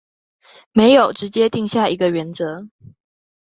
[0.71, 2.71] 沒有直接定下一個原則